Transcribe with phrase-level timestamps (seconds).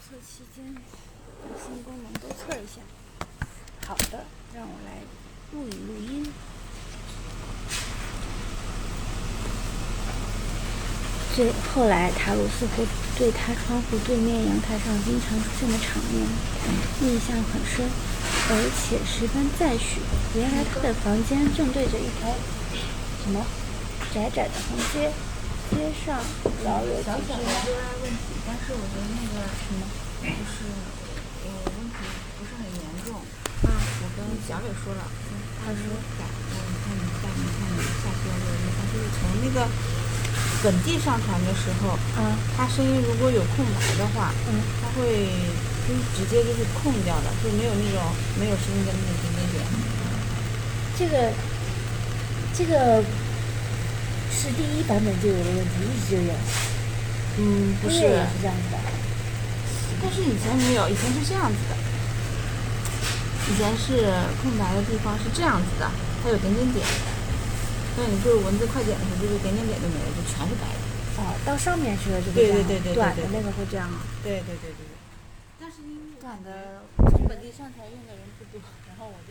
[0.00, 0.74] 测期间，
[1.42, 2.80] 把新功能都测一下。
[3.86, 5.02] 好的，让我来
[5.52, 6.32] 录一录音。
[11.36, 12.84] 最后来，塔鲁似乎
[13.18, 16.26] 对他窗户对面阳台上经常出现的场面
[17.02, 17.86] 印象很深，
[18.50, 20.00] 而且十分赞许。
[20.34, 22.34] 原来他的房间正对着一条
[23.22, 23.44] 什么
[24.12, 25.12] 窄窄的横街，
[25.70, 26.18] 街上
[26.66, 27.46] 老有小小的
[28.02, 29.86] 问题，但是我觉得那个什么，
[30.26, 30.66] 就是
[31.46, 31.96] 呃问题
[32.36, 33.14] 不是很严重。
[33.62, 35.02] 啊，我跟小伟说了，
[35.62, 35.82] 他说
[36.18, 39.68] 改，嗯，你看你下你看你下车这个地方，就是从那个
[40.62, 45.30] 本地上传的时候，啊，他声音如果有空白的话，嗯，他会
[45.86, 48.02] 就是直接就是空掉的，就没有那种
[48.38, 49.62] 没有声音的那种点点点。
[50.98, 51.32] 这个
[52.52, 53.02] 这个
[54.40, 56.32] 是第一版本就有的问题，一直就有。
[57.36, 58.80] 嗯，不是音乐也，是这样子的。
[60.00, 61.76] 但是以前没有，以前是这样子的。
[63.52, 64.08] 以前是
[64.40, 65.84] 空白的地方是这样子的，
[66.24, 66.80] 它有点点点。
[68.00, 70.80] 那你就是文字快点的时候，就是点点点都没了，就全是白的。
[71.20, 74.00] 哦，到上面去了就对对对对对对短的那个会这样啊。
[74.24, 74.96] 对对对对对。
[75.60, 78.56] 但是因为短的从本地上传用的人不多，
[78.88, 79.28] 然后我就。